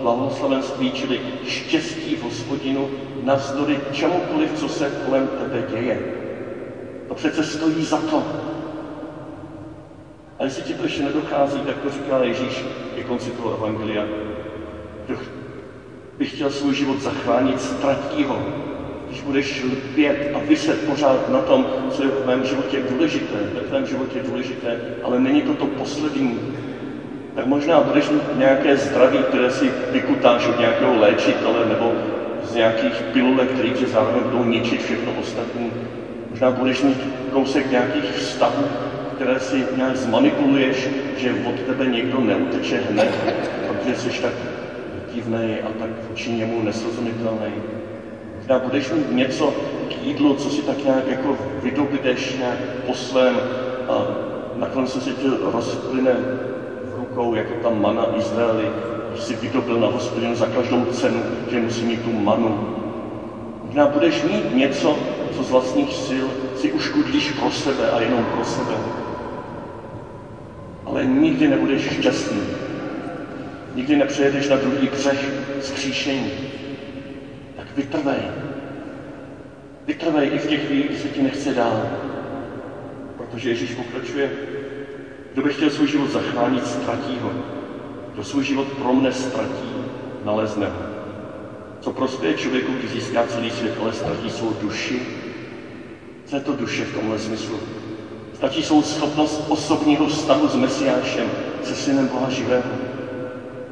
blahoslavenství, 0.00 0.90
čili 0.90 1.20
štěstí 1.42 2.14
v 2.14 2.20
hospodinu, 2.22 2.88
navzdory 3.20 3.80
čemukoliv, 3.90 4.52
co 4.52 4.68
se 4.68 4.88
kolem 4.88 5.26
tebe 5.28 5.62
děje. 5.62 6.00
To 7.06 7.14
přece 7.14 7.42
stojí 7.42 7.84
za 7.84 7.98
to. 7.98 8.24
A 10.38 10.44
jestli 10.44 10.62
ti 10.62 10.74
to 10.74 10.82
ještě 10.82 11.02
nedochází, 11.02 11.62
tak 11.62 11.78
to 11.78 11.88
říká 11.90 12.22
Ježíš 12.22 12.66
ke 12.92 13.02
konci 13.02 13.30
toho 13.30 13.50
evangelia. 13.52 14.06
Kdo 15.04 15.16
by 16.16 16.24
chtěl 16.24 16.50
svůj 16.50 16.74
život 16.74 17.00
zachránit, 17.00 17.60
ztratí 17.60 18.24
ho 18.24 18.67
když 19.08 19.20
budeš 19.20 19.64
lpět 19.64 20.30
a 20.34 20.38
vyset 20.38 20.86
pořád 20.86 21.32
na 21.32 21.40
tom, 21.40 21.66
co 21.90 22.02
je 22.02 22.08
v 22.08 22.26
mém 22.26 22.44
životě 22.44 22.80
důležité, 22.90 23.36
v 23.54 23.68
tvém 23.68 23.86
životě 23.86 24.20
důležité, 24.28 24.80
ale 25.02 25.18
není 25.18 25.42
to 25.42 25.54
to 25.54 25.66
poslední, 25.66 26.38
tak 27.34 27.46
možná 27.46 27.80
budeš 27.80 28.10
mít 28.10 28.38
nějaké 28.38 28.76
zdraví, 28.76 29.18
které 29.18 29.50
si 29.50 29.72
vykutáš 29.92 30.48
od 30.48 30.58
nějakého 30.58 30.96
léčitele 30.96 31.68
nebo 31.68 31.92
z 32.42 32.54
nějakých 32.54 33.02
pilulek, 33.12 33.48
které 33.48 33.70
tě 33.70 33.86
zároveň 33.86 34.22
budou 34.22 34.44
ničit 34.44 34.82
všechno 34.82 35.12
ostatní. 35.20 35.72
Možná 36.30 36.50
budeš 36.50 36.82
mít 36.82 36.98
kousek 37.32 37.70
nějakých 37.70 38.12
vztahů, 38.12 38.64
které 39.16 39.40
si 39.40 39.64
nějak 39.76 39.96
zmanipuluješ, 39.96 40.88
že 41.16 41.34
od 41.44 41.60
tebe 41.60 41.86
někdo 41.86 42.20
neuteče 42.20 42.80
hned, 42.90 43.10
protože 43.66 43.94
jsi 43.94 44.22
tak 44.22 44.32
divný 45.14 45.60
a 45.66 45.70
tak 45.78 45.90
vůči 46.08 46.32
němu 46.32 46.62
nesrozumitelný. 46.62 47.77
Možná 48.48 48.58
budeš 48.58 48.90
mít 48.90 49.10
něco 49.10 49.54
k 49.88 49.96
jídlu, 49.96 50.34
co 50.34 50.50
si 50.50 50.62
tak 50.62 50.84
nějak 50.84 51.08
jako 51.08 51.36
vydobydeš 51.62 52.36
nějak 52.36 52.58
po 52.84 52.94
svém 52.94 53.42
a 53.88 54.06
nakonec 54.54 55.02
se 55.02 55.12
ti 55.12 55.26
rozplyne 55.40 56.24
v 56.80 56.94
rukou, 56.94 57.34
jako 57.34 57.54
ta 57.54 57.70
mana 57.70 58.08
Izraeli, 58.12 58.70
když 59.08 59.20
si 59.20 59.34
vydobil 59.34 59.78
na 59.78 59.86
hospodinu 59.86 60.34
za 60.34 60.46
každou 60.46 60.84
cenu, 60.84 61.24
že 61.46 61.58
musí 61.58 61.84
mít 61.84 62.00
tu 62.00 62.10
manu. 62.12 62.58
Možná 63.64 63.86
budeš 63.86 64.22
mít 64.22 64.52
něco, 64.52 64.98
co 65.30 65.42
z 65.42 65.50
vlastních 65.50 65.94
sil 66.06 66.26
si 66.54 66.70
uškudlíš 66.70 67.30
pro 67.30 67.50
sebe 67.50 67.90
a 67.90 68.00
jenom 68.00 68.24
pro 68.24 68.44
sebe. 68.44 68.78
Ale 70.84 71.04
nikdy 71.04 71.48
nebudeš 71.48 71.80
šťastný. 71.80 72.46
Nikdy 73.74 73.96
nepřejedeš 73.96 74.48
na 74.48 74.56
druhý 74.56 74.86
břeh 74.86 75.32
skříšení 75.58 76.32
vytrvej. 77.78 78.22
Vytrvej 79.86 80.30
i 80.34 80.38
v 80.38 80.46
těch 80.46 80.66
chvílích, 80.66 80.88
kdy 80.88 80.98
se 80.98 81.08
ti 81.08 81.22
nechce 81.22 81.52
dál. 81.52 81.82
Protože 83.16 83.48
Ježíš 83.48 83.74
pokračuje, 83.74 84.30
kdo 85.32 85.42
by 85.42 85.50
chtěl 85.52 85.70
svůj 85.70 85.86
život 85.86 86.10
zachránit, 86.10 86.66
ztratí 86.66 87.18
ho. 87.18 87.32
Kdo 88.14 88.22
svůj 88.22 88.44
život 88.44 88.66
pro 88.66 88.92
mne 88.92 89.12
ztratí, 89.12 89.74
nalezne 90.24 90.66
ho. 90.66 90.82
Co 91.80 91.90
prospěje 91.90 92.34
člověku, 92.34 92.72
když 92.72 92.90
získá 92.90 93.24
celý 93.24 93.50
svět, 93.50 93.72
ale 93.80 93.92
ztratí 93.92 94.30
svou 94.30 94.52
duši? 94.60 95.02
Co 96.24 96.36
je 96.36 96.40
to 96.40 96.52
duše 96.52 96.84
v 96.84 96.94
tomhle 96.94 97.18
smyslu? 97.18 97.58
Stačí 98.34 98.62
svou 98.62 98.82
schopnost 98.82 99.44
osobního 99.48 100.06
vztahu 100.06 100.48
s 100.48 100.56
Mesiášem, 100.56 101.30
se 101.62 101.74
synem 101.74 102.08
Boha 102.08 102.30
živého. 102.30 102.70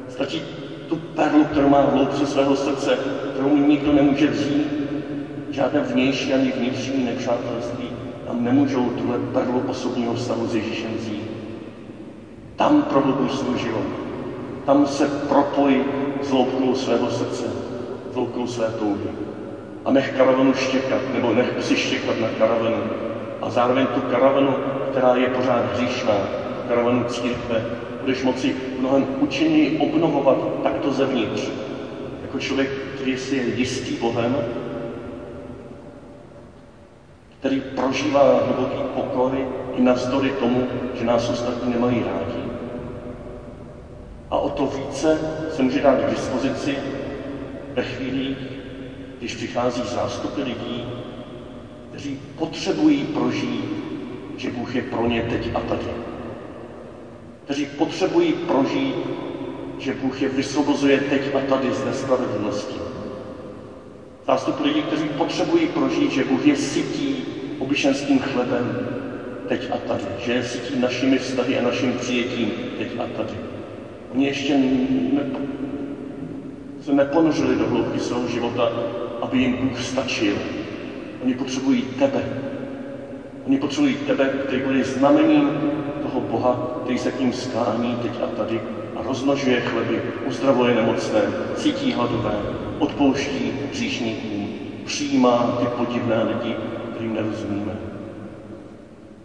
Stačí 0.09 0.41
tu 0.87 0.95
perlu, 0.95 1.43
kterou 1.43 1.67
má 1.69 1.81
v 1.85 1.91
hloubce 1.91 2.25
svého 2.25 2.55
srdce, 2.55 2.97
kterou 3.33 3.47
mu 3.47 3.57
nikdo 3.57 3.93
nemůže 3.93 4.27
vzít, 4.27 4.67
žádné 5.49 5.79
vnější 5.79 6.33
ani 6.33 6.51
vnitřní 6.51 7.03
nepřátelství 7.03 7.91
tam 8.27 8.43
nemůžou 8.43 8.89
tuhle 8.89 9.17
perlu 9.17 9.63
osobního 9.67 10.13
vztahu 10.13 10.45
s 10.45 10.55
Ježíšem 10.55 10.95
vzít. 10.95 11.23
Tam 12.55 12.81
prohlubuj 12.81 13.29
svůj 13.29 13.57
život. 13.57 13.85
Tam 14.65 14.85
se 14.85 15.07
propoj 15.07 15.85
s 16.21 16.29
hloubkou 16.29 16.75
svého 16.75 17.09
srdce, 17.09 17.45
s 18.11 18.13
hloubkou 18.13 18.45
své 18.47 18.71
touhy. 18.71 19.09
A 19.85 19.91
nech 19.91 20.09
karavanu 20.17 20.53
štěkat, 20.53 21.01
nebo 21.13 21.31
nech 21.31 21.53
si 21.59 21.75
štěkat 21.75 22.19
na 22.19 22.29
karavanu. 22.29 22.83
A 23.41 23.49
zároveň 23.49 23.87
tu 23.87 24.01
karavanu, 24.01 24.57
která 24.91 25.15
je 25.15 25.27
pořád 25.27 25.63
hříšná, 25.73 26.27
karavanu 26.67 27.03
církve, 27.03 27.65
budeš 28.01 28.23
moci 28.23 28.55
mnohem 28.79 29.07
účinněji 29.19 29.77
obnovovat 29.79 30.37
takto 30.63 30.91
zevnitř. 30.91 31.41
Jako 32.21 32.39
člověk, 32.39 32.69
který 32.95 33.17
si 33.17 33.35
je 33.35 33.43
jistý 33.47 33.95
Bohem, 33.95 34.35
který 37.39 37.61
prožívá 37.61 38.39
hluboký 38.39 38.81
pokoj 38.95 39.45
i 39.77 39.81
navzdory 39.81 40.29
tomu, 40.29 40.67
že 40.99 41.05
nás 41.05 41.29
ostatní 41.29 41.71
nemají 41.71 42.03
rádi. 42.03 42.43
A 44.29 44.37
o 44.37 44.49
to 44.49 44.65
více 44.65 45.19
se 45.55 45.61
může 45.61 45.81
dát 45.81 46.01
k 46.01 46.09
dispozici 46.09 46.77
ve 47.75 47.83
chvíli, 47.83 48.35
když 49.19 49.35
přichází 49.35 49.83
zástupy 49.85 50.41
lidí, 50.41 50.85
kteří 51.89 52.17
potřebují 52.37 53.03
prožít, 53.03 53.65
že 54.37 54.49
Bůh 54.49 54.75
je 54.75 54.81
pro 54.81 55.05
ně 55.05 55.21
teď 55.21 55.49
a 55.55 55.59
tady 55.59 56.06
kteří 57.47 57.65
potřebují 57.65 58.33
prožít, 58.33 58.95
že 59.77 59.93
Bůh 59.93 60.21
je 60.21 60.27
vysvobozuje 60.27 60.99
teď 60.99 61.35
a 61.35 61.39
tady 61.39 61.73
z 61.73 61.85
nespravedlnosti. 61.85 62.75
Zástup 64.27 64.59
lidí, 64.59 64.81
kteří 64.81 65.07
potřebují 65.07 65.67
prožít, 65.67 66.11
že 66.11 66.23
Bůh 66.23 66.45
je 66.45 66.55
sytí 66.55 67.25
obyčenským 67.59 68.19
chlebem 68.19 68.75
teď 69.47 69.67
a 69.71 69.77
tady, 69.77 70.03
že 70.17 70.33
je 70.33 70.43
sytí 70.43 70.79
našimi 70.79 71.17
vztahy 71.17 71.57
a 71.57 71.61
naším 71.61 71.95
přijetím 71.95 72.53
teď 72.77 72.89
a 72.99 73.05
tady. 73.05 73.33
Oni 74.11 74.25
ještě 74.25 74.57
ne, 74.57 75.25
se 76.81 76.93
neponořili 76.93 77.55
do 77.55 77.67
hloubky 77.67 77.99
svého 77.99 78.27
života, 78.27 78.71
aby 79.21 79.37
jim 79.37 79.53
Bůh 79.53 79.81
stačil. 79.81 80.37
Oni 81.23 81.33
potřebují 81.33 81.83
tebe. 81.83 82.23
Oni 83.45 83.57
potřebují 83.57 83.95
tebe, 83.95 84.29
který 84.47 84.61
bude 84.61 84.83
znamením 84.83 85.51
toho 85.97 86.19
Boha, 86.19 86.79
který 86.81 86.97
se 86.97 87.11
k 87.11 87.19
ním 87.19 87.33
sklání 87.33 87.95
teď 87.95 88.19
a 88.21 88.27
tady 88.27 88.61
a 88.95 89.01
rozmnožuje 89.01 89.59
chleby, 89.59 90.01
uzdravuje 90.23 90.73
nemocné, 90.73 91.33
cítí 91.53 91.93
hladové, 91.93 92.43
odpouští 92.77 93.53
říšníkům, 93.71 94.49
přijímá 94.83 95.55
ty 95.59 95.67
podivné 95.67 96.21
lidi, 96.21 96.57
kterým 96.89 97.13
nerozumíme. 97.13 97.77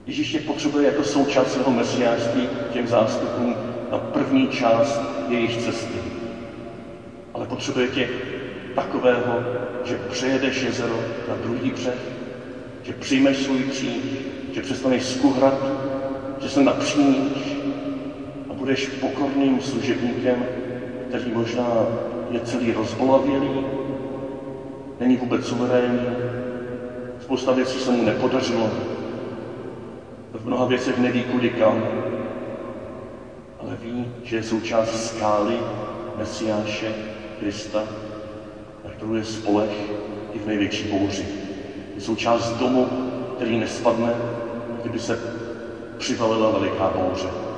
Ježíš 0.07 0.35
je 0.35 0.41
potřebuje 0.41 0.85
jako 0.85 1.03
součást 1.03 1.53
svého 1.53 1.71
mesiářství 1.71 2.49
těm 2.69 2.87
zástupům 2.87 3.57
na 3.91 3.99
první 3.99 4.47
část 4.49 5.01
jejich 5.29 5.57
cesty. 5.57 6.03
Ale 7.35 7.47
potřebuje 7.47 7.89
tě 7.89 8.09
takového, 8.75 9.43
že 9.83 9.97
přejedeš 9.97 10.63
jezero 10.63 11.05
na 11.27 11.35
druhý 11.35 11.71
břeh, 11.71 11.99
že 12.83 12.93
přijmeš 12.93 13.37
svůj 13.37 13.65
kříž, 13.65 14.27
že 14.51 14.61
přestaneš 14.61 15.03
skuhrat, 15.05 15.73
se 16.53 16.63
napřímíš 16.63 17.57
a 18.51 18.53
budeš 18.53 18.89
pokorným 18.89 19.61
služebníkem, 19.61 20.47
který 21.09 21.31
možná 21.31 21.87
je 22.31 22.41
celý 22.41 22.73
rozbolavělý, 22.73 23.65
není 25.01 25.17
vůbec 25.17 25.47
suverénní, 25.47 26.07
spousta 27.21 27.53
věcí 27.53 27.79
se 27.79 27.91
mu 27.91 28.03
nepodařilo, 28.03 28.71
v 30.33 30.47
mnoha 30.47 30.65
věcech 30.67 30.99
neví 30.99 31.25
kudy 31.25 31.51
kam, 31.51 31.83
ale 33.61 33.77
ví, 33.83 34.11
že 34.23 34.37
je 34.37 34.43
součást 34.43 35.07
skály 35.07 35.59
Mesiáše 36.19 36.95
Krista, 37.39 37.85
na 38.85 38.91
kterou 38.91 39.15
je 39.15 39.25
spolech 39.25 39.93
i 40.33 40.39
v 40.39 40.47
největší 40.47 40.89
bouři. 40.89 41.27
Je 41.95 42.01
součást 42.01 42.53
domu, 42.53 42.89
který 43.37 43.59
nespadne, 43.59 44.15
kdyby 44.83 44.99
se 44.99 45.42
přivalila 46.03 46.49
veliká 46.49 46.89
bouře. 46.89 47.52